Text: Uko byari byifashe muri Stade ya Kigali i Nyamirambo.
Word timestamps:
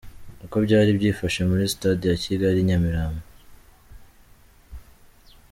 Uko 0.45 0.55
byari 0.65 0.89
byifashe 0.97 1.41
muri 1.49 1.63
Stade 1.73 2.05
ya 2.11 2.17
Kigali 2.23 2.59
i 2.61 2.67
Nyamirambo. 2.67 3.23